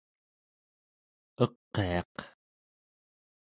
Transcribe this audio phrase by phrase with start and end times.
[1.43, 2.15] eqiaq